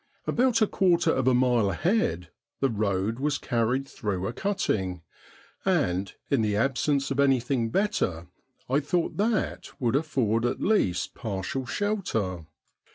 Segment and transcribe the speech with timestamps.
[0.25, 5.03] About a quarter of a mile ahead the road was carried through a cutting,
[5.63, 8.25] and, in the absence of anything better,
[8.67, 12.47] I thought that would afford at least partial shelter.